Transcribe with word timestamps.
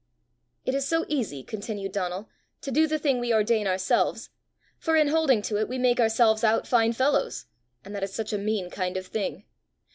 "It 0.65 0.73
is 0.73 0.87
so 0.87 1.05
easy," 1.07 1.43
continued 1.43 1.91
Donal, 1.91 2.27
"to 2.61 2.71
do 2.71 2.87
the 2.87 2.97
thing 2.97 3.19
we 3.19 3.31
ordain 3.31 3.67
ourselves, 3.67 4.31
for 4.79 4.95
in 4.95 5.09
holding 5.09 5.43
to 5.43 5.57
it 5.59 5.69
we 5.69 5.77
make 5.77 5.99
ourselves 5.99 6.43
out 6.43 6.65
fine 6.65 6.93
fellows! 6.93 7.45
and 7.85 7.93
that 7.93 8.01
is 8.01 8.11
such 8.11 8.33
a 8.33 8.39
mean 8.39 8.71
kind 8.71 8.97
of 8.97 9.05
thing! 9.05 9.45